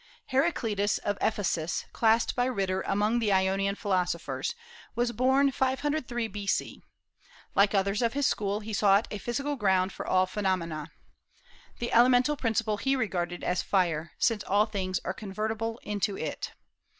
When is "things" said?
14.65-14.99